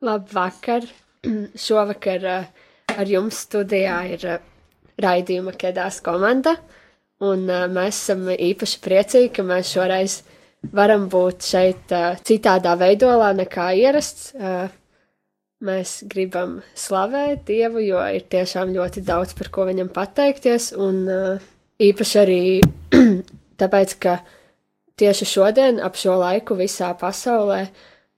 Labvakar! 0.00 0.86
Šovakar 1.64 2.22
uh, 2.24 2.44
ar 2.96 3.08
jums 3.08 3.42
studijā 3.44 3.98
ir 4.14 4.22
uh, 4.24 4.38
raidījuma 5.00 5.52
Kedās 5.60 5.98
komanda, 6.04 6.54
un 7.20 7.42
uh, 7.44 7.66
mēs 7.68 7.98
esam 7.98 8.30
īpaši 8.32 8.78
priecīgi, 8.80 9.28
ka 9.36 9.44
mēs 9.44 9.74
šoreiz 9.74 10.14
varam 10.76 11.04
būt 11.12 11.44
šeit 11.44 11.92
citādā 12.24 12.74
veidolā 12.80 13.30
nekā 13.32 13.70
ierasts. 13.80 14.34
Mēs 15.64 15.94
gribam 16.08 16.58
slavēt 16.76 17.46
Dievu, 17.48 17.80
jo 17.80 18.02
ir 18.12 18.26
tiešām 18.28 18.74
ļoti 18.76 19.00
daudz 19.08 19.32
par 19.38 19.48
ko 19.52 19.64
viņam 19.68 19.88
pateikties, 19.92 20.70
un 20.76 21.08
īpaši 21.80 22.20
arī 22.20 22.42
tāpēc, 23.60 23.96
ka 24.04 24.18
tieši 25.00 25.28
šodien 25.32 25.80
ap 25.80 25.96
šo 25.96 26.18
laiku 26.20 26.60
visā 26.60 26.92
pasaulē 27.00 27.62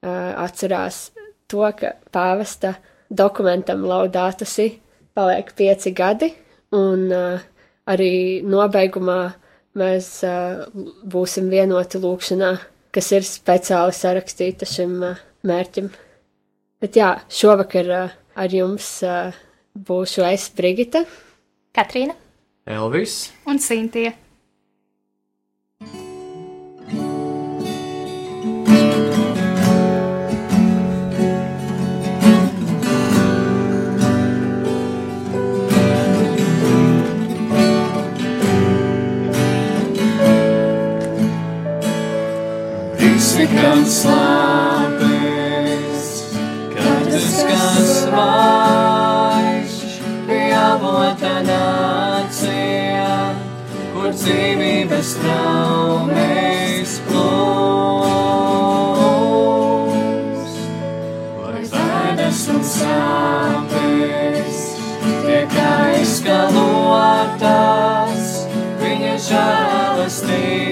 atcerās 0.03 1.05
to, 1.53 1.62
ka 1.77 1.95
pāvesta 2.14 2.77
dokumentam 3.12 3.85
laudātasi 3.85 4.71
paliek 5.17 5.53
pieci 5.57 5.93
gadi, 5.96 6.31
un 6.72 7.08
uh, 7.13 7.43
arī 7.93 8.40
nobeigumā 8.49 9.21
mēs 9.79 10.08
uh, 10.29 10.64
būsim 11.04 11.50
vienoti 11.53 12.00
lūkšanā, 12.00 12.53
kas 12.93 13.13
ir 13.17 13.29
speciāli 13.29 13.96
sarakstīta 13.96 14.68
šim 14.68 14.96
uh, 15.11 15.21
mērķim. 15.49 15.93
Bet 16.82 16.99
jā, 16.99 17.13
šovakar 17.30 17.93
uh, 17.93 18.16
ar 18.35 18.57
jums 18.57 18.89
uh, 19.07 19.36
būšu 19.77 20.25
es 20.32 20.49
Brigita, 20.57 21.05
Katrīna 21.77 22.16
Elvis. 22.69 23.30
un 23.49 23.61
Sintija. 23.61 24.16
Visi, 43.12 43.44
kam 43.44 43.82
slāpes, 43.84 45.05
katrs, 46.72 48.06
vājš, 48.14 49.74
bija 50.30 50.62
avota 50.78 51.32
nācija, 51.44 53.10
kur 53.92 54.08
dzīvības 54.16 55.10
traumes 55.20 56.92
plūs. 57.10 58.32
Lai 61.44 61.64
bēdas 61.76 62.41
un 62.56 62.60
sāpes 62.72 64.58
tiek 65.12 65.52
aizskalotas, 65.69 66.56
viņa 68.80 69.14
žēlastībā 69.28 70.72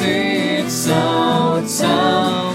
sirds 0.00 0.86
saucam 0.86 2.49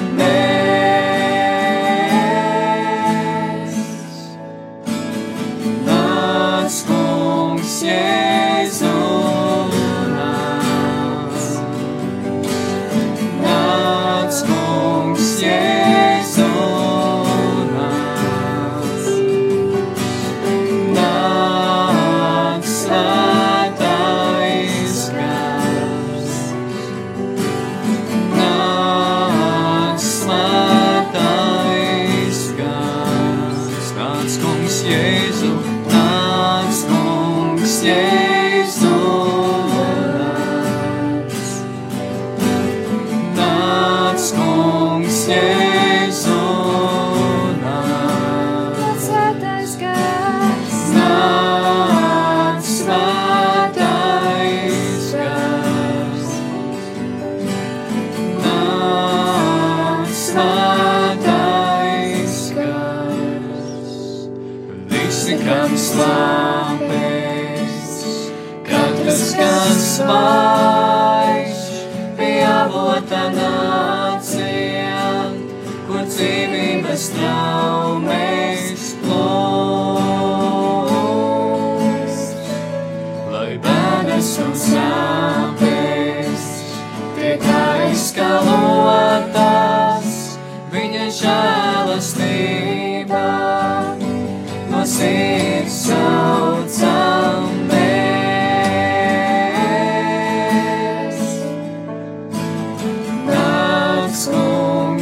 Jēzu, 34.85 35.51
nāc, 35.89 36.85
kungs, 36.91 37.79
Jēzu, 37.87 38.34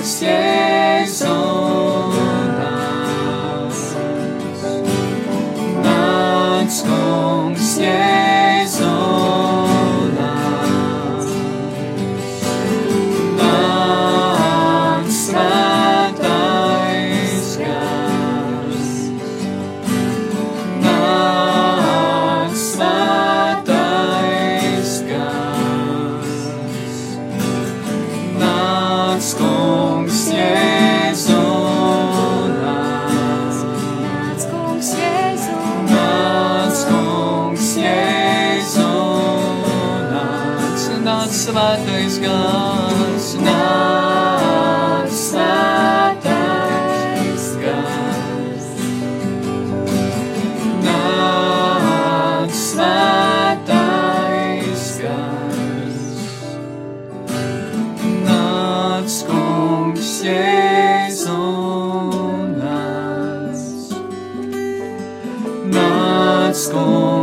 kungs, 0.03 0.42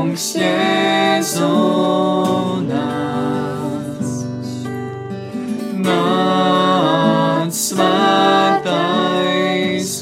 kungs, 0.01 0.33
Jēzu, 0.41 1.49
nāc. 2.65 4.07
Nāc, 5.85 7.51
svētais 7.53 8.71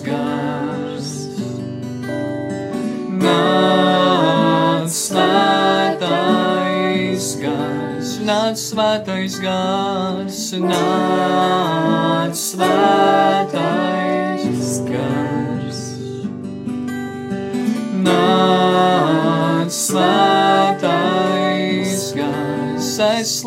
gars. 0.06 1.08
Nāc, 3.24 4.86
svētais 5.00 6.46
gars. 7.42 8.14
Nāc, 8.28 8.56
svētais 8.68 9.34
gars. 9.42 10.38
Nāc, 10.62 12.38
svētais 12.38 13.77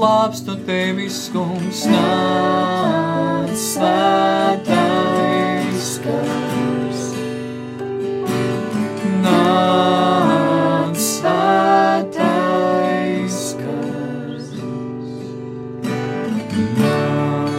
slāpstu 0.01 0.55
tevis, 0.65 1.29
kungs, 1.29 1.83
nāc 1.85 3.51
svētais 3.53 4.79
gars. 6.01 7.01
Nāc 9.21 10.97
svētais 10.97 12.17
gars. 13.59 14.47
Nāc. 16.79 17.53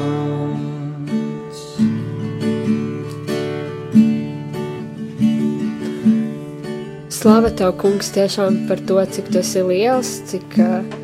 Slava 7.06 7.54
tev, 7.54 7.78
kungs, 7.78 8.10
tiešām 8.18 8.66
par 8.66 8.82
to, 8.90 8.98
cik 9.14 9.30
tu 9.30 9.38
esi 9.44 9.62
liels, 9.62 10.10
cik 10.32 10.58
uh, 10.58 11.01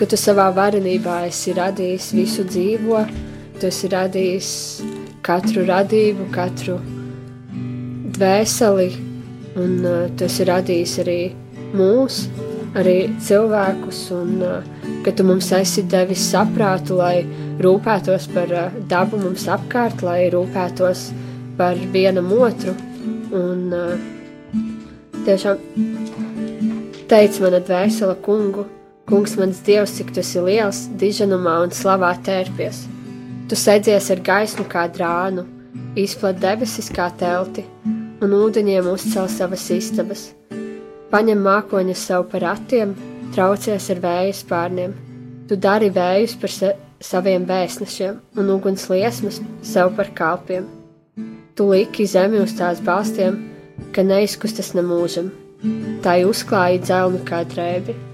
ka 0.00 0.06
tu 0.08 0.16
savā 0.16 0.46
varenībā 0.56 1.26
esi 1.26 1.52
radījis 1.52 2.04
visu 2.16 2.46
dzīvo, 2.48 3.02
tu 3.60 3.66
esi 3.68 3.90
radījis 3.92 4.52
katru 5.26 5.66
radību, 5.68 6.30
katru 6.32 6.78
dvēseli, 8.16 8.86
un 9.60 9.74
uh, 9.84 10.06
tu 10.16 10.24
esi 10.24 10.46
radījis 10.48 10.94
arī 11.04 11.18
mūs, 11.76 12.22
arī 12.80 12.96
cilvēkus, 13.28 14.00
un 14.16 14.32
uh, 14.40 14.72
ka 15.04 15.12
tu 15.12 15.28
mums 15.28 15.52
esi 15.60 15.84
devis 15.84 16.24
saprātu, 16.32 16.96
lai 16.96 17.20
rūpētos 17.60 18.30
par 18.32 18.56
uh, 18.56 18.80
dabu 18.88 19.20
mums 19.20 19.44
apkārt, 19.52 20.00
lai 20.06 20.30
rūpētos 20.32 21.10
par 21.60 21.76
vienam 21.92 22.32
otru, 22.40 22.72
un 23.36 23.68
uh, 23.76 24.60
tiešām 25.28 25.60
teic 27.12 27.42
mana 27.44 27.60
dvēsela 27.60 28.16
kungu, 28.24 28.70
kungs 29.10 29.34
mans 29.36 29.58
dievs, 29.66 29.96
cik 29.98 30.12
tu 30.14 30.22
esi 30.22 30.40
liels, 30.46 30.84
diženumā 31.00 31.56
un 31.64 31.72
slavā 31.74 32.12
tērpies. 32.26 32.84
Tu 33.50 33.58
sēdzies 33.58 34.10
ar 34.14 34.20
gaismu 34.26 34.66
kā 34.70 34.84
drānu, 34.94 35.42
izplat 35.98 36.38
debesis 36.38 36.90
kā 36.94 37.08
telti, 37.18 37.64
un 38.22 38.36
ūdeņiem 38.36 38.86
uzcel 38.92 39.26
savas 39.32 39.64
istabas. 39.74 40.28
Paņem 41.10 41.40
mākoņa 41.42 41.96
sev 41.98 42.28
par 42.30 42.44
ratiem, 42.46 42.94
traucies 43.34 43.88
ar 43.90 44.02
vēju 44.04 44.36
spārniem. 44.38 44.94
Tu 45.50 45.58
dari 45.58 45.88
vējus 45.90 46.36
par 46.38 46.54
sa 46.54 46.70
saviem 47.02 47.46
vēstnešiem 47.48 48.20
un 48.38 48.52
uguns 48.54 48.84
liesmas 48.92 49.40
sev 49.66 49.90
par 49.96 50.12
kalpiem. 50.14 50.68
Tu 51.58 51.66
liki 51.66 52.06
zemi 52.06 52.38
uz 52.38 52.54
tās 52.60 52.78
balstiem, 52.84 53.40
ka 53.90 54.04
neizkustas 54.06 54.70
nemūžam. 54.78 55.32
Tā 56.04 56.14
uzklāja 56.28 56.78
dzelnu 56.84 57.24
kā 57.26 57.42
drēbi. 57.48 58.09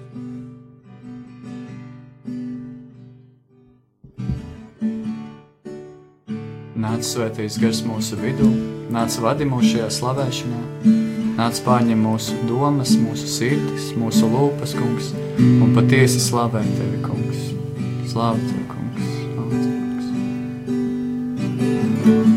Nāc 6.96 7.04
svētais 7.04 7.58
gars 7.60 7.82
mūsu 7.84 8.16
vidū, 8.16 8.46
nāc 8.88 9.12
vadi 9.20 9.44
mūs 9.44 9.66
šajā 9.69 9.88
slavēšanā, 9.93 10.60
nāc 11.37 11.58
pārņem 11.66 12.00
mūsu 12.06 12.32
domas, 12.48 12.94
mūsu 12.96 13.28
sirdis, 13.28 13.90
mūsu 14.00 14.31
lūpas, 14.32 14.72
kungs, 14.78 15.10
un 15.37 15.76
patiesi 15.76 16.22
slavē 16.25 16.62
tevi, 16.64 17.02
kungs. 17.04 17.52
Slāv 18.14 18.40
tevi, 18.46 18.64
kungs. 18.72 19.04
Slāv 19.12 19.52
tevi, 19.52 19.76
kungs. 22.08 22.36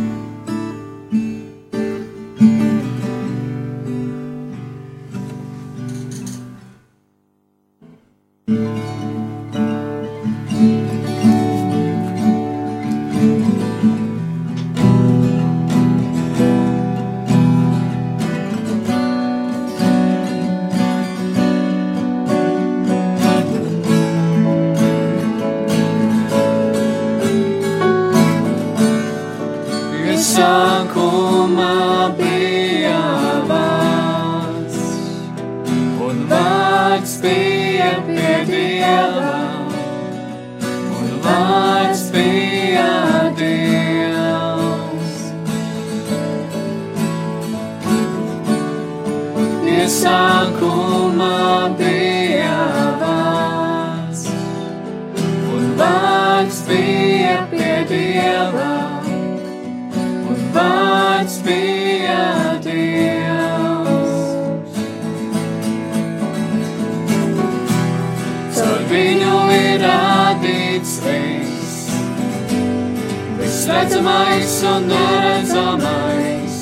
Redzamais 73.70 74.64
un 74.64 74.88
neredzamais, 74.88 76.56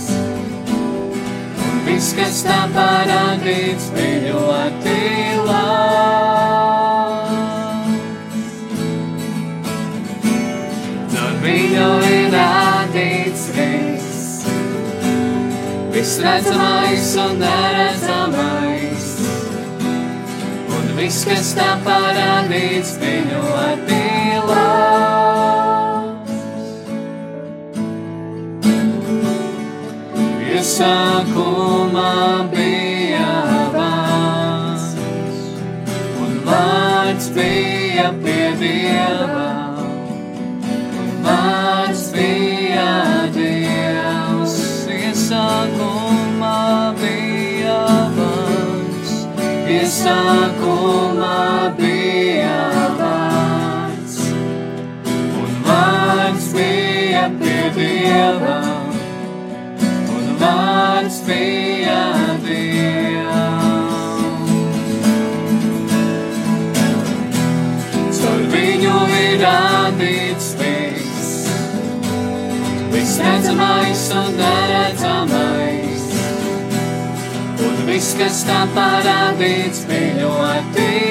un 1.68 1.78
viss, 1.86 2.14
kas 2.18 2.42
tā 2.46 2.60
parādīts, 2.76 3.88
viņu 3.96 4.42
attīlās. 4.56 6.08
Caur 11.14 11.38
viņu 11.46 11.90
ir 12.12 12.28
radīts 12.36 13.46
viss, 13.58 14.26
viss 15.96 16.20
redzamais 16.26 17.14
un 17.24 17.40
neredzamais, 17.44 19.08
un 20.80 20.92
viss, 21.00 21.24
kas 21.30 21.56
tā 21.60 21.72
parādīts, 21.88 22.98
viņu 23.04 23.46
attīlās. 23.54 24.07
Iesākumā 30.68 32.10
bija 32.52 33.28
vārds, 33.72 34.88
un 36.20 36.34
vārds 36.44 37.30
bija 37.38 38.10
pie 38.26 38.50
Dieva. 38.60 39.46
Vārds 41.24 42.02
bija 42.18 42.90
Dievs, 43.38 44.58
iesākumā 44.98 46.60
bija 47.00 47.78
vārds, 48.18 49.14
iesākumā 49.78 51.38
bija 51.80 52.58
vārds, 53.00 54.20
un 55.16 55.56
vārds 55.72 56.52
bija 56.60 57.24
pie 57.40 57.64
Dieva, 57.80 58.60
un 58.76 58.87
vārds 60.98 61.18
bija 61.28 61.98
Dievs. 62.42 63.28
Caur 68.18 68.46
viņu 68.54 68.96
ir 69.18 69.44
radīts 69.44 70.48
viss, 70.62 71.50
redzamais 73.22 74.06
un 74.22 74.32
neredzamais, 74.40 76.08
un 77.68 77.84
viss, 77.92 78.16
kas 78.18 78.42
tā 78.50 78.64
parādīts, 78.78 79.86
viņu 79.92 80.34
attīlās. 80.54 81.07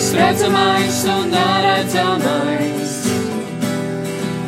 Viss 0.00 0.14
redzamais 0.14 1.04
un 1.04 1.28
neredzamais, 1.28 2.92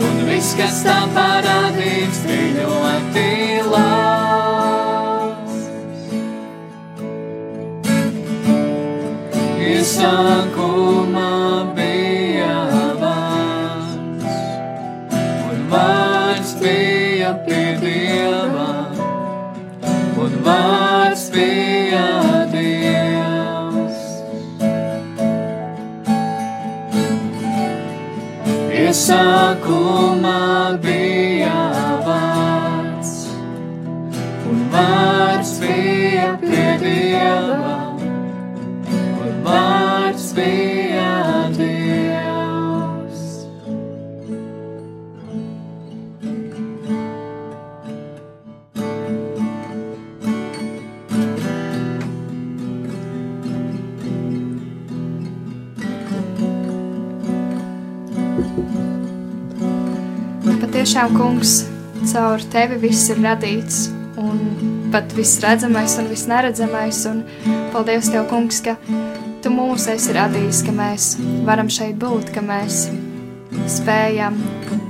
un 0.01 0.25
viss, 0.25 0.55
kas 0.57 0.79
tā 0.87 0.97
parādīts, 1.13 2.23
viņu 2.25 2.73
attīlās. 2.95 4.33
Iesākumā 9.61 10.72
bija 10.72 10.72
Iesākumā 28.93 30.33
bija 30.85 31.53
vārds, 32.05 33.13
un 34.51 34.59
vārds 34.75 35.55
bija 35.63 36.02
Patiešām, 60.93 61.15
kungs, 61.17 61.53
caur 62.11 62.43
tevi 62.53 62.77
viss 62.83 63.09
ir 63.09 63.23
radīts, 63.25 63.77
un 64.21 64.43
pat 64.93 65.15
viss 65.17 65.39
redzamais 65.41 65.95
un 65.97 66.11
viss 66.11 66.27
neredzamais. 66.29 66.99
Un 67.09 67.23
paldies 67.73 68.11
tev, 68.13 68.27
kungs, 68.29 68.59
ka 68.61 68.75
tu 69.41 69.49
mūs 69.55 69.87
esi 69.89 70.13
radījis, 70.13 70.59
ka 70.67 70.75
mēs 70.77 71.07
varam 71.49 71.71
šeit 71.73 71.97
būt, 71.97 72.29
ka 72.35 72.43
mēs 72.45 72.83
spējam, 73.73 74.37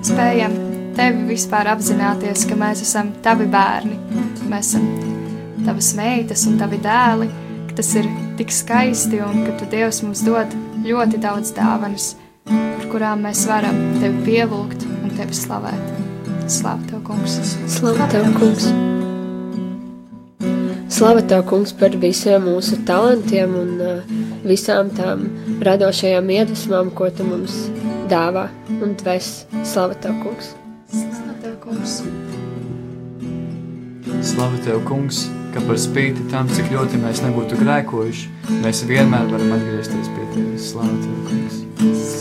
spējam 0.03 0.57
tevi 0.99 1.23
vispār 1.29 1.71
apzināties, 1.71 2.49
ka 2.51 2.59
mēs 2.59 2.83
esam 2.83 3.13
tavi 3.23 3.47
bērni, 3.53 4.01
mēs 4.51 4.73
esam 4.73 4.89
tavas 5.63 5.93
meitas 6.01 6.49
un 6.51 6.59
tavi 6.59 6.83
dēli, 6.83 7.31
ka 7.69 7.79
tas 7.79 7.93
ir 8.03 8.11
tik 8.41 8.51
skaisti 8.51 9.23
un 9.23 9.45
ka 9.47 9.55
tu 9.61 9.71
Dievs 9.71 10.03
mums 10.03 10.27
dod 10.27 10.59
ļoti 10.83 11.23
daudz 11.23 11.55
dāvanas, 11.55 12.17
par 12.51 12.91
kurām 12.91 13.23
mēs 13.29 13.47
varam 13.47 13.79
tevi 14.03 14.27
pielūgt 14.33 14.92
un 15.13 15.19
tevi 15.19 15.37
slavēt. 15.37 15.93
Slavu 16.51 16.89
tev, 16.89 17.03
kungs! 17.05 17.37
Slavu 17.71 18.09
tev, 18.13 18.29
kungs! 18.39 18.69
Slavu 20.93 21.23
tev, 21.29 21.45
kungs, 21.49 21.73
par 21.77 21.95
visiem 22.01 22.47
mūsu 22.47 22.79
talantiem 22.89 23.55
un 23.57 23.75
uh, 23.83 24.15
visām 24.47 24.91
tām 24.97 25.27
radošajām 25.65 26.33
iedvesmām, 26.33 26.93
ko 26.97 27.11
tu 27.13 27.27
mums 27.29 27.59
dāvā 28.11 28.49
un 28.81 28.97
dvēs. 29.01 29.45
Slavu 29.69 29.99
tev, 30.03 30.17
kungs! 30.25 30.55
Slavu 30.93 31.37
tev, 31.43 31.59
kungs! 31.65 31.99
Slavu 34.33 34.63
tev, 34.65 34.81
kungs, 34.89 35.27
ka 35.53 35.65
par 35.67 35.81
spīti 35.81 36.25
tam, 36.33 36.49
cik 36.53 36.73
ļoti 36.73 37.03
mēs 37.03 37.25
nebūtu 37.27 37.61
grēkojuši, 37.61 38.33
mēs 38.65 38.85
vienmēr 38.89 39.29
varam 39.35 39.59
atgriezties 39.59 40.09
pie 40.17 40.31
tevis. 40.33 40.73
Slavu 40.73 40.97
tev, 41.05 41.21
kungs! 41.29 41.63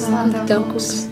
Slavu 0.02 0.46
Tev, 0.50 0.70
kungs! 0.74 1.11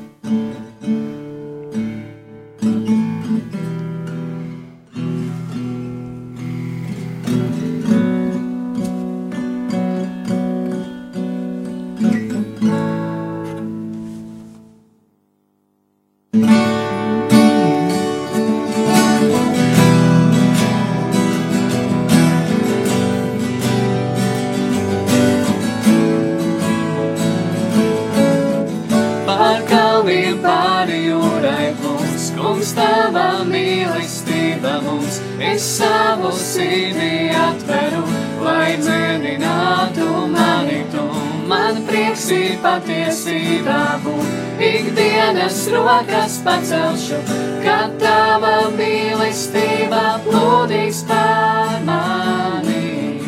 Rokas 45.73 46.39
pacelšu, 46.45 47.19
kad 47.63 47.95
tava 48.01 48.69
mīlestība 48.77 50.19
plūdīs 50.25 51.03
pār 51.09 51.79
mani. 51.87 53.19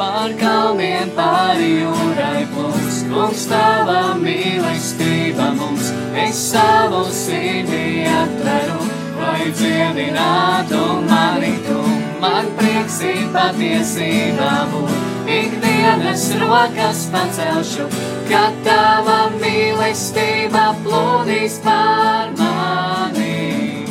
Pār 0.00 0.34
kalniem, 0.40 1.10
pāri 1.16 1.70
jūrai 1.82 2.44
plūs, 2.54 3.02
kungs 3.10 3.46
tava 3.50 4.14
mīlestība 4.20 5.50
mums. 5.58 5.92
Es 6.24 6.40
savu 6.50 7.04
sirdī 7.14 8.06
atveru, 8.08 8.80
lai 9.20 9.50
dziedinātu 9.52 10.84
mani 11.10 11.56
tu. 11.68 11.80
Man 12.20 12.50
prieks 12.58 13.00
ir 13.04 13.22
patiesībā 13.34 14.54
būt, 14.72 15.09
ikdienas 15.30 16.24
rokas 16.40 17.06
pacelšu, 17.12 17.86
kad 18.28 18.54
tava 18.66 19.30
mīlestība 19.38 20.74
plūdīs 20.84 21.58
pār 21.64 22.30
mani. 22.38 23.86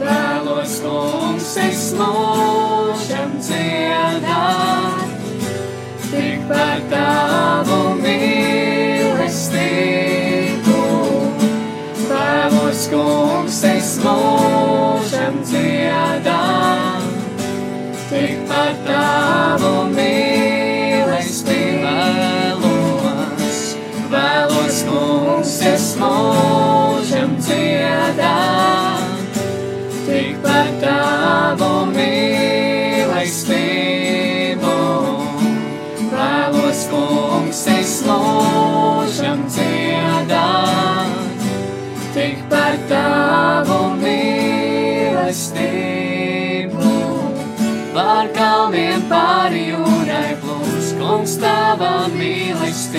Vēlos, 0.00 0.74
kungs, 0.84 1.50
es 1.64 1.82
mūžam 1.98 3.30
dziedāt, 3.42 5.08
tik 6.10 6.40
par 6.50 6.78
tavu 6.92 7.80
mīlestību. 8.00 9.28
Vēlos, 12.08 12.82
kungs, 12.94 13.60
es 13.74 13.90
mūžam 14.06 15.34
dziedāt, 15.44 17.04
tik 18.08 18.36
par 18.50 18.74
tavu 18.88 19.74
mīlestību. 19.92 20.29
Es 25.66 25.96
mūžam 26.00 27.34
dziedāt, 27.42 29.02
tik 30.06 30.38
par 30.44 30.68
tavu 30.80 31.86
mīlestību. 31.90 33.36
Vēlos, 36.12 36.80
kungs, 36.92 37.60
es 37.74 37.92
mūžam 38.06 39.44
dziedāt, 39.48 41.10
tik 42.16 42.38
par 42.52 42.74
tavu 42.90 43.80
mīlestību. 44.00 45.60
Pār 47.90 48.26
kalniem, 48.36 49.00
pāri 49.10 49.62
jūrai 49.74 50.32
plūs, 50.40 50.88
kungs, 51.00 51.34
tava 51.42 52.08
mīlestība. 52.14 52.89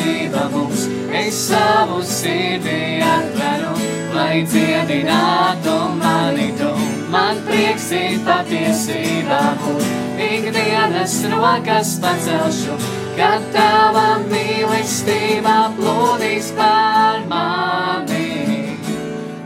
Es 1.21 1.35
savu 1.47 1.99
sirdī 2.01 2.97
atveru, 3.05 3.75
lai 4.15 4.41
dziedinātu 4.41 5.75
mani 5.99 6.47
tu. 6.57 6.69
Man 7.13 7.41
prieks 7.45 7.91
ir 7.93 8.15
patiesībā 8.25 9.41
būt, 9.61 9.85
ikdienas 10.27 11.19
rokas 11.29 11.93
pacelšu, 12.01 12.77
kad 13.19 13.45
tava 13.53 14.07
mīlestība 14.31 15.57
plūdīs 15.77 16.49
pār 16.57 17.21
mani. 17.29 18.77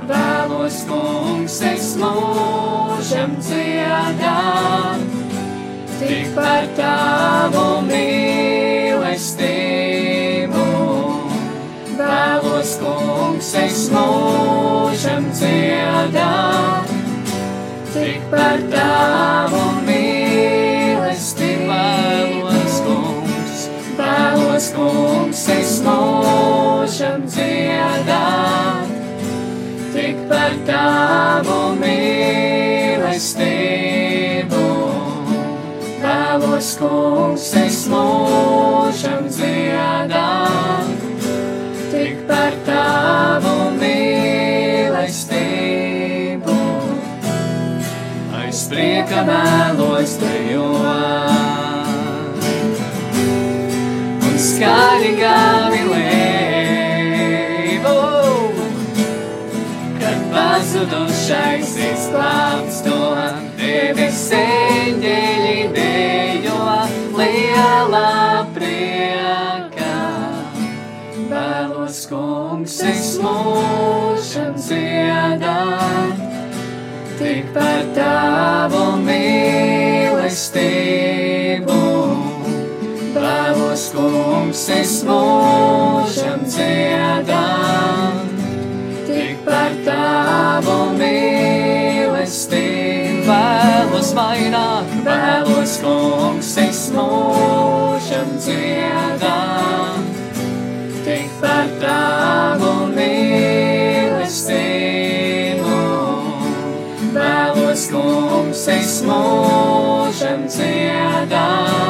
Vēlos, 0.07 0.83
kungs, 0.87 1.57
es 1.73 1.95
mūžam 1.99 3.35
dziedāt, 3.41 5.09
tik 5.99 6.31
par 6.37 6.69
tavu 6.79 7.67
mīlestību. 7.89 8.64
Es 13.59 13.85
mūžam 13.93 15.25
dziedāt, 15.35 16.89
tik 17.93 18.21
par 18.31 18.59
tavu 18.71 19.61
mīlestību. 19.87 21.69
Vēlos, 21.69 22.75
kungs, 22.85 23.61
vēlos, 23.99 24.67
kungs, 24.75 25.43
es 25.55 25.71
mūžam 25.85 27.19
dziedāt, 27.31 28.87
tik 29.95 30.17
par 30.31 30.53
tavu 30.67 31.59
mīlestību. 31.79 33.35
Vēlos, 36.03 36.69
kungs, 36.81 37.47
es 37.63 37.79
mūžam 37.89 39.23
dziedāt, 39.31 40.87
tik 41.95 42.15
par 42.27 42.51
tavu 42.51 42.64
ka 49.09 49.21
mēlos 49.27 50.15
trijos. 50.21 50.73
Un 54.25 54.35
skaļīgā 54.47 55.37
mīlību, 55.75 56.87
kad 60.01 60.19
pazudušais 60.33 61.71
izklāpstu. 61.91 62.94
Tik 77.25 77.47
par 77.55 77.81
tavu 77.95 78.81
mīlestību. 79.01 81.77
Vēlos 83.15 83.85
kungs, 83.95 84.61
es 84.75 84.91
mūžam 85.07 86.43
dziedāt, 86.45 88.29
tik 89.07 89.41
par 89.47 89.71
tavu 89.87 90.75
mīlestību. 90.99 93.23
Vēlos 93.25 94.09
vairāk, 94.19 94.93
vēlos 95.09 95.73
kungs, 95.81 96.51
es 96.61 96.83
mūžam 96.93 98.29
dziedāt, 98.37 100.05
tik 101.09 101.33
par 101.41 101.65
tavu 101.81 101.89
mīlestību. 101.89 102.84
Kungs, 108.75 108.83
es 108.83 109.01
mūžam 109.07 110.47
dziedāt, 110.51 111.84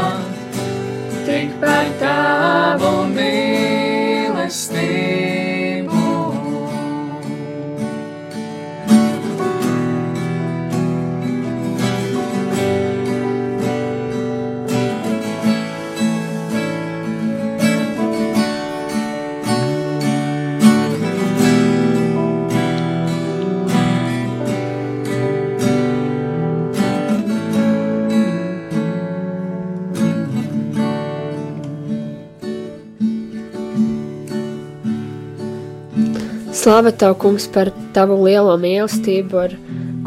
Slāva 36.66 36.90
tev, 36.90 37.12
kungs, 37.22 37.44
par 37.54 37.70
tavu 37.94 38.16
lielo 38.26 38.56
mīlestību, 38.58 39.36
ar 39.38 39.52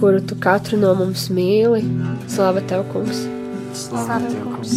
kuru 0.01 0.19
tu 0.27 0.35
katru 0.43 0.75
no 0.81 0.89
mums 0.99 1.29
mīli. 1.31 1.85
Slāva 2.35 2.65
tev, 2.67 2.83
kungs! 2.91 3.21
Slavu 3.79 4.17
tev, 4.25 4.41
kungs! 4.57 4.73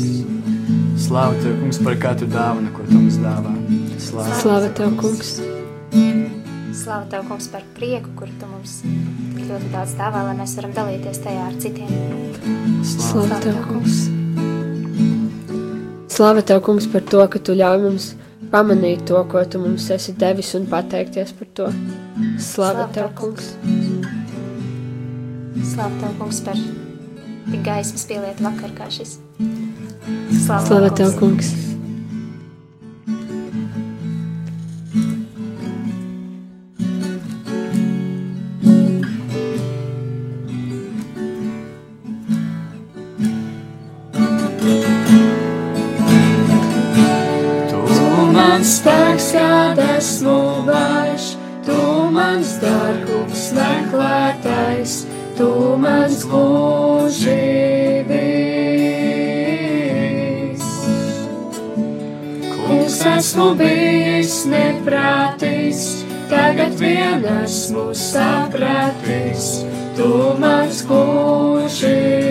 Slavu 1.02 1.40
tev, 1.42 1.56
kungs, 1.64 1.80
par 1.82 1.98
katru 2.04 2.30
dāvanu, 2.30 2.70
ko 2.76 2.86
tu 2.86 3.00
mums 3.00 3.18
dāvā. 3.24 3.56
Slavu 3.98 4.38
Slāva 4.44 4.70
tev, 4.78 4.94
kungs! 5.02 5.34
Slavu 6.84 7.10
tev, 7.16 7.26
kungs, 7.32 7.50
par 7.50 7.66
prieku, 7.74 8.14
kuru 8.22 8.38
tu 8.38 8.54
mums 8.54 8.78
tik 8.86 9.50
ļoti 9.50 9.74
daudz 9.74 9.98
dāvā, 9.98 10.22
lai 10.30 10.38
mēs 10.38 10.54
varam 10.62 10.78
dalīties 10.78 11.26
tajā 11.26 11.50
ar 11.50 11.60
citiem. 11.66 12.00
Slāva 12.94 13.42
tev, 13.42 13.58
kungs! 13.72 14.04
Slāva 16.14 16.46
tev, 16.46 16.62
kungs, 16.70 16.94
par 16.94 17.10
to, 17.10 17.26
ka 17.26 17.42
tu 17.42 17.58
ļauj 17.58 17.88
mums 17.90 18.12
pamanīt 18.50 19.06
to, 19.08 19.22
ko 19.32 19.44
tu 19.46 19.62
mums 19.62 19.90
esi 19.94 20.16
devis 20.18 20.54
un 20.58 20.68
pateikties 20.72 21.34
par 21.38 21.50
to. 21.60 21.72
Slāva 22.42 22.88
tev, 22.96 23.12
kungs! 23.18 23.54
Slavu 25.72 26.00
tev, 26.02 26.16
kungs, 26.20 26.40
par 26.46 26.58
tik 27.52 27.66
gaismas 27.66 28.08
pielietu 28.10 28.48
vakar 28.48 28.74
kā 28.78 28.90
šis. 28.94 29.20
Slavu 30.46 30.96
tev, 30.98 31.14
kungs! 31.20 31.54
Tu 31.54 31.71
esmu 50.02 50.66
vājš, 50.66 51.26
tu 51.66 51.78
mans 52.14 52.56
dārgums 52.62 53.44
meklētais, 53.54 54.96
tu 55.38 55.50
mans 55.84 56.24
mūžības. 56.32 57.36
Kungs 62.56 62.98
esmu 63.14 63.48
bijis 63.62 64.36
neprātīgs, 64.50 65.86
tagad 66.34 66.74
vien 66.82 67.22
esmu 67.44 67.92
sapratis, 68.08 69.54
tu 70.00 70.12
mans 70.42 70.82
mūžības. 70.90 72.31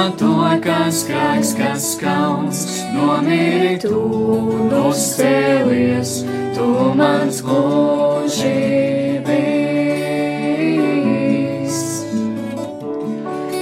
Paņemot 0.00 0.16
to, 0.16 0.32
kas 0.64 0.98
kāds, 1.04 1.50
kas 1.58 1.86
kauns, 2.00 2.60
nomīri 2.94 3.76
tu 3.82 3.98
un 4.00 4.72
uzcēlies, 4.78 6.24
tu 6.56 6.68
mans 6.96 7.42
mūžības. 7.44 8.48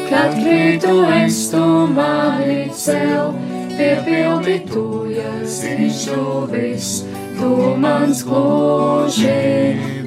Kad 0.06 0.38
krītu 0.38 0.94
es 1.18 1.42
tu 1.50 1.64
mani 1.98 2.70
cel, 2.70 3.34
piepildi 3.74 4.58
tu, 4.70 4.86
ja 5.10 5.34
zīšuvis, 5.42 6.88
tu 7.34 7.50
mans 7.82 8.22
mūžības. 8.30 9.98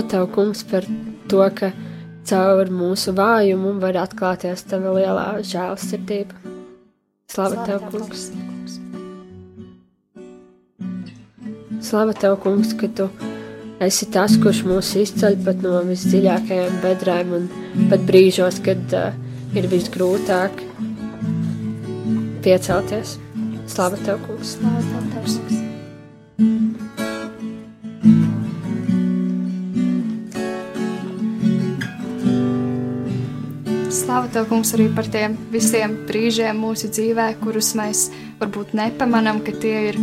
Slava 0.00 0.12
tev, 0.12 0.30
kungs, 0.32 0.62
par 0.64 0.84
to, 1.28 1.42
ka 1.52 1.68
caur 2.24 2.70
mūsu 2.72 3.12
vājumu 3.12 3.74
var 3.82 3.98
atklāties 4.00 4.62
tava 4.70 4.94
lielā 4.96 5.42
žēlsirdība. 5.44 6.38
Slava 7.28 7.66
tev, 7.68 7.84
kungs! 7.92 8.22
Slava 11.84 12.16
tev, 12.16 12.38
kungs, 12.40 12.72
ka 12.80 12.88
tu 12.96 13.10
esi 13.84 14.08
tas, 14.08 14.38
kurš 14.40 14.62
mūs 14.70 14.94
izceļ 15.02 15.36
pat 15.44 15.60
no 15.66 15.76
visdziļākajām 15.90 16.80
bedrēm 16.80 17.36
un 17.36 17.48
pat 17.92 18.08
brīžos, 18.08 18.62
kad 18.64 18.96
uh, 18.96 19.12
ir 19.52 19.68
visgrūtāk 19.68 20.64
piecelties. 22.40 23.18
Slava 23.68 24.00
tev, 24.00 24.24
kungs! 24.24 24.56
Slava 24.56 24.80
tev, 24.88 25.28
kungs! 25.28 25.60
Slāva 34.10 34.26
tev, 34.26 34.48
kungs, 34.50 34.72
arī 34.74 34.88
par 34.90 35.06
tiem 35.06 35.36
visiem 35.52 35.92
brīžiem 36.08 36.56
mūsu 36.58 36.88
dzīvē, 36.90 37.28
kurus 37.44 37.68
mēs 37.78 38.08
varbūt 38.40 38.72
nepamanām, 38.74 39.38
ka 39.46 39.54
tie 39.62 39.76
ir 39.92 39.98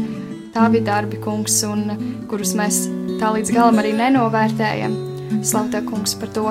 tavi 0.53 0.79
darbi, 0.79 1.19
kungs, 1.19 1.57
un 1.67 1.91
kurus 2.31 2.53
mēs 2.55 2.85
tā 3.19 3.33
līdz 3.35 3.51
galam 3.51 3.83
arī 3.83 3.91
nenovērtējam. 3.99 4.95
Slāva 5.43 5.73
tev, 5.73 5.89
kungs, 5.91 6.15
par 6.23 6.31
to! 6.37 6.45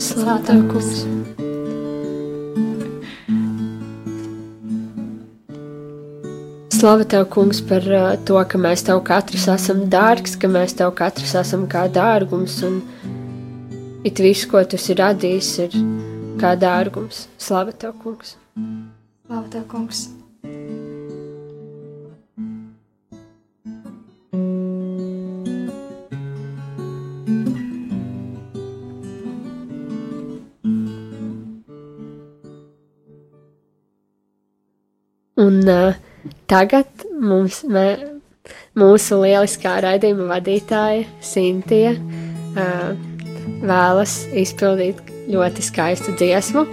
Slāva 0.00 0.40
tev, 0.48 0.64
kungs! 0.72 1.04
Slava 6.80 7.04
tev, 7.04 7.28
kungs, 7.28 7.60
par 7.60 7.84
uh, 7.92 8.16
to, 8.24 8.40
ka 8.48 8.56
mēs 8.56 8.88
tev 8.88 9.02
katrs 9.04 9.50
esam 9.52 9.84
dārgs, 9.92 10.40
ka 10.40 10.48
mēs 10.48 10.80
tev 10.80 10.94
katrs 10.96 11.36
esam 11.42 11.68
kā 11.68 11.84
dārgums, 11.92 12.56
un 12.64 12.80
It 14.02 14.16
viss, 14.16 14.46
ko 14.48 14.62
tu 14.64 14.78
esi 14.80 14.94
radījis, 14.96 15.48
ir 15.60 15.74
kā 16.40 16.54
dārgums. 16.56 17.26
Slava 17.36 17.74
tev, 17.76 17.98
kungs! 18.00 18.32
Slava 19.26 19.44
tev, 19.52 19.66
kungs! 19.68 20.06
Un 35.44 35.60
uh, 35.68 36.00
tagad 36.48 37.04
mums, 37.20 37.60
mē, 37.68 37.84
mūsu 38.80 39.20
lieliskā 39.26 39.76
raidījuma 39.84 40.38
vadītāja 40.38 41.04
Sintīja 41.20 41.98
uh, 42.00 43.09
vēlas 43.60 44.20
izpildīt 44.36 45.02
ļoti 45.30 45.64
skaistu 45.64 46.14
dziesmu, 46.18 46.64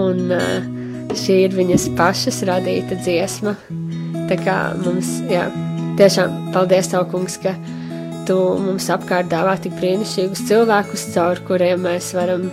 un 0.00 0.30
uh, 0.34 0.70
šī 1.16 1.42
ir 1.46 1.58
viņas 1.58 1.90
pašas 1.98 2.40
radīta 2.48 2.98
dziesma. 3.02 3.56
Tā 4.30 4.38
kā 4.40 4.56
mums, 4.84 5.18
jā, 5.30 5.48
tiešām 5.98 6.52
paldies 6.54 6.90
Tev, 6.92 7.08
kungs, 7.10 7.38
ka 7.42 7.56
Tu 8.30 8.36
mums 8.62 8.84
apkārt 8.94 9.26
dāvā 9.32 9.56
tik 9.58 9.72
brīnišķīgus 9.80 10.44
cilvēkus, 10.46 11.06
caur 11.16 11.40
kuriem 11.48 11.80
mēs 11.82 12.12
varam 12.14 12.44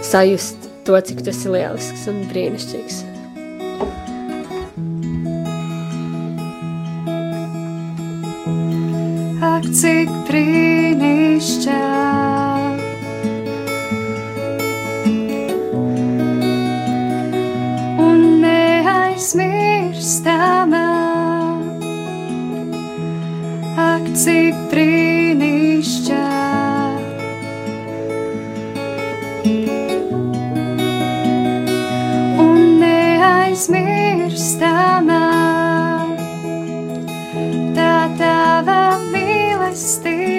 sajust 0.00 0.70
to, 0.86 0.96
cik 1.08 1.20
tas 1.26 1.42
ir 1.44 1.52
lielisks 1.52 2.06
un 2.08 2.22
brīnišķīgs. 2.30 2.96
Ak, 9.52 9.68
cik 9.82 10.08
brīnišķīgi! 10.30 12.23
Neaizmirstamā. 33.54 35.18
Tā 37.76 37.94
tava 38.18 38.78
mīlestība, 39.12 40.33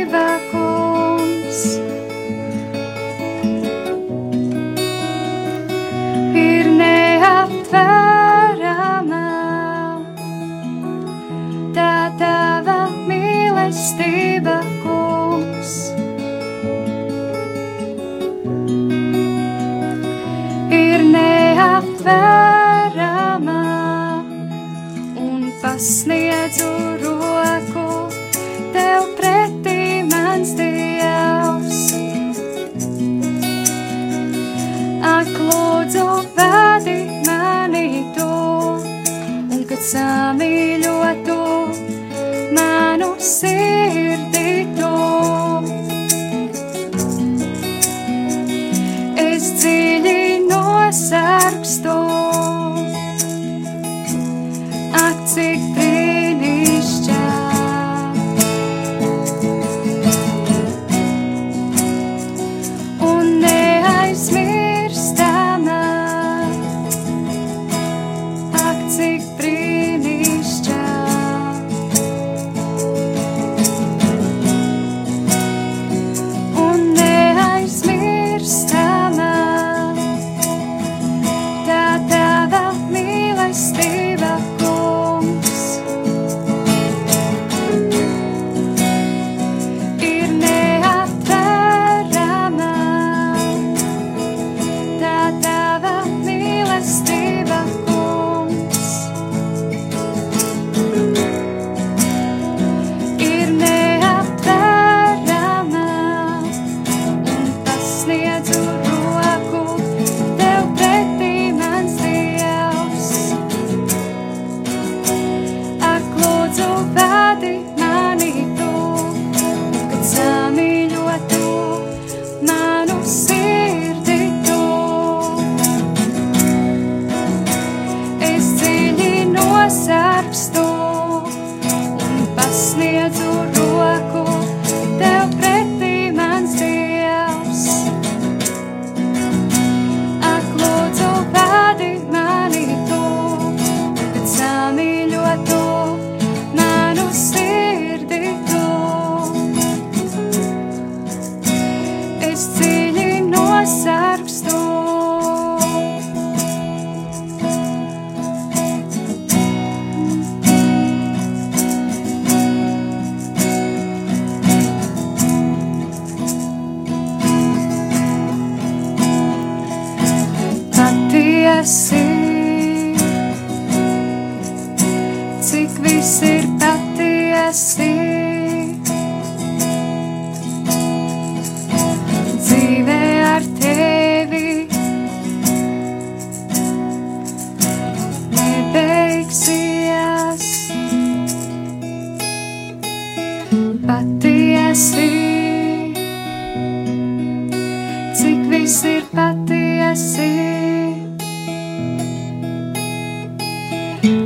cik 198.15 198.45
viss 198.51 198.83
ir 198.87 199.03
patiesi. 199.11 200.31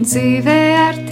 Dzīvē 0.09 0.59
ar 0.77 0.95
tevi 0.95 1.08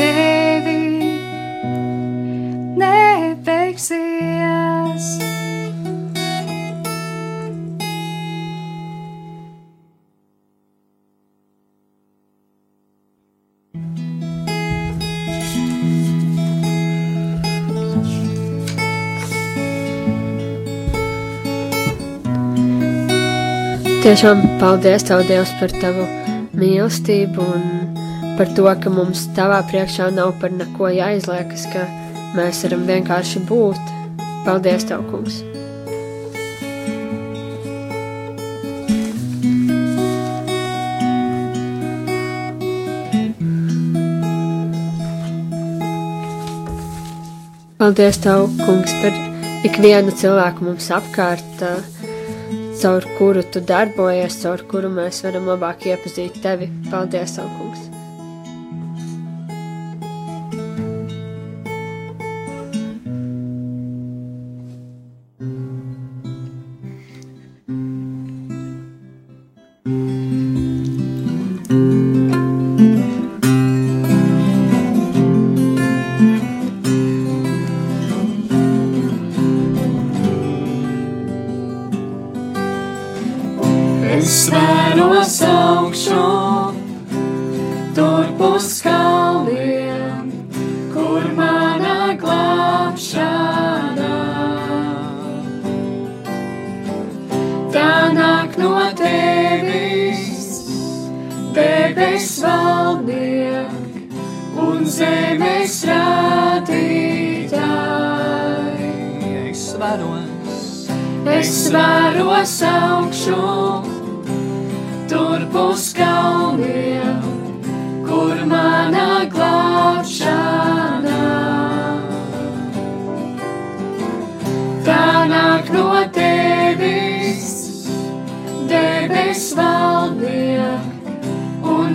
Tiešām 24.08 24.40
paldies 24.56 25.04
Tev, 25.04 25.26
Dievs, 25.28 25.50
par 25.60 25.68
Tavu 25.82 26.06
mīlestību 26.56 27.44
un 27.44 27.64
par 28.38 28.48
to, 28.56 28.64
ka 28.80 28.88
mums 28.88 29.26
Tavā 29.36 29.58
priekšā 29.68 30.06
nav 30.16 30.30
par 30.40 30.54
neko 30.56 30.88
jāizliekas, 30.96 31.66
ka 31.74 31.84
mēs 32.38 32.62
varam 32.64 32.86
vienkārši 32.88 33.42
būt. 33.50 33.92
Paldies 34.46 34.88
Tev, 34.88 35.04
Kungs! 35.12 35.42
Paldies 47.76 48.24
Tev, 48.24 48.48
Kungs, 48.64 48.96
par 49.04 49.22
ikvienu 49.68 50.16
cilvēku 50.16 50.72
mums 50.72 50.88
apkārt, 50.96 51.68
uh, 51.68 51.97
caur 52.82 53.06
kuru 53.18 53.42
Tu 53.52 53.62
darbojies, 53.66 54.38
caur 54.44 54.62
kuru 54.70 54.90
mēs 54.94 55.24
varam 55.26 55.48
labāk 55.50 55.88
iepazīt 55.90 56.38
Tevi. 56.44 56.70
Paldies 56.92 57.38
Tev, 57.38 57.50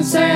un 0.02 0.31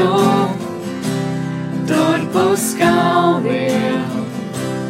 augšu, 0.00 0.48
tur 1.88 2.20
būs 2.32 2.66
kalniem 2.78 4.20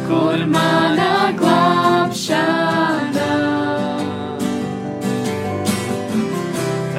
kur 0.07 0.45
mana 0.51 1.31
glābšana. 1.39 3.35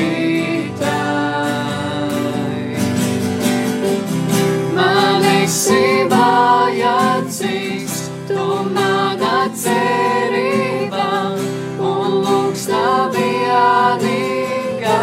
Man 4.77 5.25
esi 5.29 5.83
vājācīs, 6.11 7.97
tu 8.29 8.45
mana 8.73 9.37
cerība 9.63 11.09
un 11.91 12.17
lūgs 12.25 12.67
nav 12.71 13.15
vienīgā. 13.17 15.01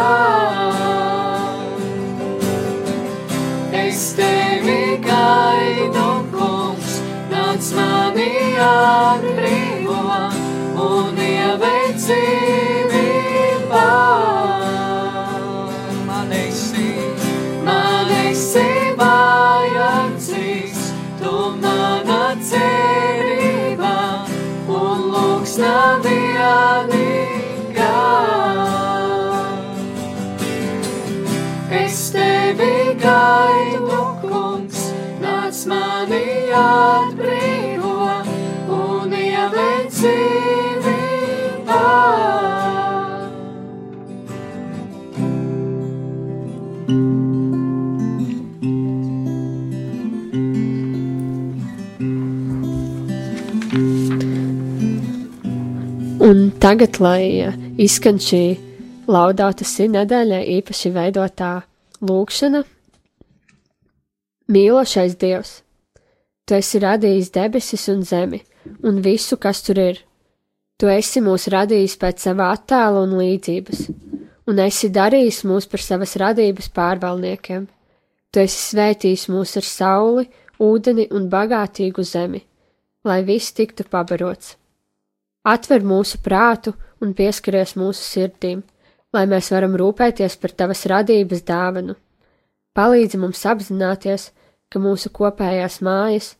Es 3.85 4.01
tevi 4.19 4.81
gaidu, 5.05 6.09
kungs, 6.35 6.97
nāc 7.31 7.71
mani 7.79 8.33
atbrīvo 8.71 10.01
un 10.89 11.23
ieved 11.29 11.95
dzīvībā. 12.01 12.44
Tevi 32.57 32.95
gaidu, 33.01 34.01
kungs, 34.21 34.91
nāc 35.21 35.61
mani 35.69 36.51
atbrīvo 36.59 37.95
un 38.75 39.15
ieved 39.19 39.91
dzīvībā. 39.95 41.81
Un 56.25 56.49
tagad, 56.59 56.97
lai 56.99 57.53
izskan 57.77 58.17
šī 58.17 58.43
laudāta 59.11 59.67
šī 59.67 59.91
nedēļa, 59.93 60.41
īpaši 60.57 60.89
veidotā 60.95 61.53
lūkšana, 62.01 62.63
mīlošais 64.51 65.15
Dievs, 65.21 65.59
Tu 66.45 66.53
esi 66.53 66.77
radījis 66.77 67.31
debesis 67.33 67.87
un 67.89 68.03
zemi, 68.05 68.37
un 68.85 68.99
visu, 69.01 69.37
kas 69.41 69.63
tur 69.65 69.79
ir. 69.81 70.01
Tu 70.77 70.89
esi 70.93 71.23
mūs 71.25 71.47
radījis 71.49 71.95
pēc 71.97 72.21
sava 72.27 72.51
attēla 72.53 73.01
un 73.01 73.15
līdzības, 73.17 73.79
un 74.45 74.61
esi 74.61 74.91
darījis 74.93 75.41
mūs 75.49 75.65
par 75.71 75.81
savas 75.81 76.13
radības 76.21 76.69
pārvalniekiem. 76.75 77.65
Tu 78.29 78.43
esi 78.43 78.61
svētījis 78.61 79.25
mūs 79.33 79.55
ar 79.57 79.65
sauli, 79.65 80.27
ūdeni 80.61 81.07
un 81.17 81.25
bagātīgu 81.33 82.05
zemi, 82.05 82.43
lai 83.09 83.23
viss 83.25 83.55
tiktu 83.57 83.87
pabarots. 83.89 84.53
Atver 85.49 85.81
mūsu 85.81 86.21
prātu 86.21 86.75
un 87.01 87.17
pieskaries 87.17 87.73
mūsu 87.73 88.05
sirdīm, 88.05 88.61
lai 89.13 89.25
mēs 89.29 89.51
varam 89.53 89.75
rūpēties 89.79 90.37
par 90.41 90.55
tavas 90.55 90.85
radības 90.89 91.43
dāvanu. 91.47 91.95
Palīdzi 92.75 93.19
mums 93.21 93.43
apzināties, 93.47 94.31
ka 94.69 94.81
mūsu 94.81 95.11
kopējās 95.15 95.79
mājas 95.85 96.33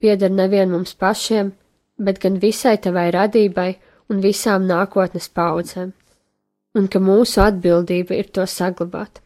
pieder 0.00 0.30
nevien 0.30 0.70
mums 0.72 0.94
pašiem, 0.98 1.52
bet 1.98 2.20
gan 2.22 2.38
visai 2.42 2.76
tavai 2.80 3.10
radībai 3.14 3.70
un 4.10 4.22
visām 4.24 4.64
nākotnes 4.66 5.28
paudzēm, 5.28 5.92
un 6.78 6.88
ka 6.88 7.02
mūsu 7.02 7.42
atbildība 7.44 8.16
ir 8.18 8.32
to 8.34 8.46
saglabāt. 8.48 9.20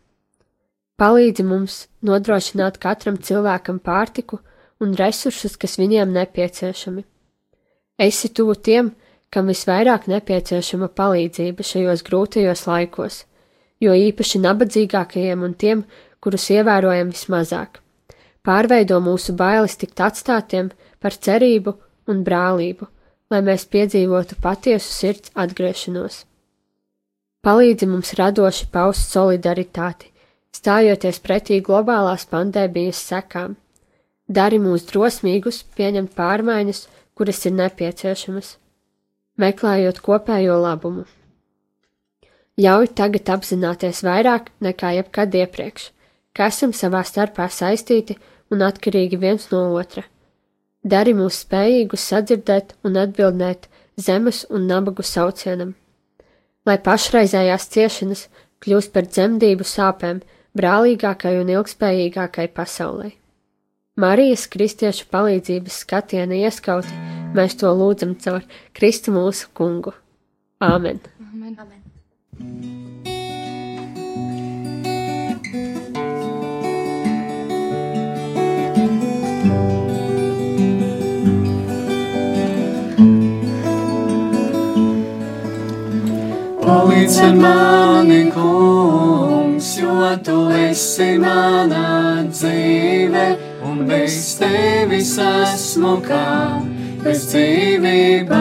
Palīdzi 0.97 1.45
mums 1.45 1.87
nodrošināt 2.09 2.79
katram 2.81 3.19
cilvēkam 3.21 3.79
pārtiku 3.85 4.41
un 4.81 4.95
resursus, 4.97 5.57
kas 5.57 5.77
viņiem 5.81 6.13
nepieciešami. 6.13 7.05
Esi 8.01 8.31
tuvu 8.33 8.57
tiem, 8.69 8.93
kam 9.37 9.51
visvairāk 9.53 10.07
nepieciešama 10.09 10.87
palīdzība 10.97 11.65
šajos 11.71 12.01
grūtajos 12.07 12.63
laikos, 12.71 13.19
jo 13.85 13.93
īpaši 13.93 14.41
nabadzīgākajiem 14.41 15.43
un 15.45 15.53
tiem, 15.61 15.83
kurus 16.25 16.49
ievērojam 16.55 17.13
vismazāk. 17.13 17.83
Pārveido 18.41 18.97
mūsu 19.05 19.35
bailes 19.37 19.77
tikt 19.77 20.01
atstātiem 20.01 20.73
par 21.05 21.13
cerību 21.13 21.77
un 22.09 22.25
brālību, 22.25 22.89
lai 23.29 23.43
mēs 23.45 23.69
piedzīvotu 23.69 24.41
patiesu 24.41 24.89
sirds 24.89 25.37
atgriešanos. 25.37 26.23
Palīdzi 27.45 27.93
mums 27.93 28.17
radoši 28.17 28.73
paust 28.73 29.13
solidaritāti, 29.13 30.15
stājoties 30.57 31.21
pretī 31.21 31.61
globālās 31.61 32.25
pandēmijas 32.31 33.05
sekām. 33.13 33.61
Dari 34.27 34.57
mūs 34.59 34.89
drosmīgus 34.89 35.67
pieņemt 35.77 36.17
pārmaiņas, 36.17 36.87
kuras 37.15 37.45
ir 37.47 37.61
nepieciešamas, 37.61 38.57
meklējot 39.41 40.01
kopējo 40.05 40.57
labumu. 40.63 41.05
Ļauj 42.57 42.89
tagad 42.97 43.29
apzināties 43.35 44.01
vairāk 44.07 44.49
nekā 44.65 44.95
jebkad 44.97 45.35
iepriekš, 45.37 45.91
ka 46.33 46.49
esam 46.53 46.73
savā 46.73 47.03
starpā 47.05 47.49
saistīti 47.53 48.17
un 48.53 48.65
atkarīgi 48.65 49.19
viens 49.21 49.51
no 49.53 49.67
otra. 49.77 50.07
Dari 50.87 51.13
mūs 51.19 51.43
spējīgus 51.45 52.07
sadzirdēt 52.13 52.77
un 52.87 52.97
atbildēt 53.01 53.69
zemes 54.01 54.45
un 54.49 54.69
nabagu 54.71 55.05
saucienam, 55.05 55.75
lai 56.65 56.79
pašreizējās 56.79 57.69
ciešanas 57.75 58.27
kļūst 58.65 58.93
par 58.95 59.09
dzemdību 59.11 59.67
sāpēm 59.67 60.23
brālīgākai 60.57 61.37
un 61.43 61.53
ilgspējīgākai 61.53 62.49
pasaulē. 62.57 63.13
Marijas 64.01 64.47
kristiešu 64.53 65.09
palīdzības 65.13 65.83
skatiena 65.85 66.37
ieskauti 66.47 67.16
mēs 67.35 67.59
to 67.61 67.73
lūdzam 67.75 68.15
caur 68.23 68.47
Kristu 68.77 69.15
mūsu 69.17 69.51
kungu. 69.57 69.95
Āmen! 70.61 71.01
Amen. 71.33 71.57
Amen. 71.61 71.83
Palīdz 86.67 87.21
mani, 87.39 88.25
kungs, 88.35 89.69
jo 89.79 90.09
tu 90.27 90.49
esi 90.51 91.13
manā 91.23 92.25
dzīve, 92.27 93.27
un 93.71 93.85
bez 93.87 94.17
tevis 94.41 95.15
esmu 95.23 96.01
kā 96.09 96.27
bez 97.07 97.23
dzīvības. 97.31 98.35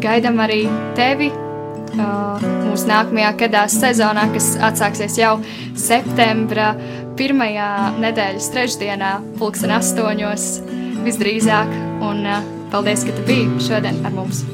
gaidām 0.04 0.38
arī 0.46 0.60
tevi 1.00 1.32
uh, 1.34 2.46
mūsu 2.68 2.86
nākamajā 2.92 3.32
kedās 3.40 3.80
sezonā, 3.82 4.28
kas 4.36 4.52
atsāksies 4.70 5.18
jau 5.18 5.40
septembra 5.74 6.76
pirmajā 7.18 7.72
nedēļas 7.98 8.52
trešdienā, 8.54 9.16
pulksten 9.42 9.74
astoņos 9.74 10.46
visdrīzāk, 11.02 11.74
un 12.12 12.22
uh, 12.30 12.46
paldies, 12.70 13.08
ka 13.10 13.18
tu 13.18 13.26
biji 13.32 13.72
šodien 13.72 14.06
ar 14.06 14.14
mums! 14.14 14.46